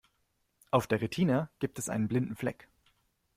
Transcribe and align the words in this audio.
Auf 0.71 0.87
der 0.87 0.99
Retina 0.99 1.51
gibt 1.59 1.77
es 1.77 1.87
einen 1.87 2.07
blinden 2.07 2.35
Fleck. 2.35 2.67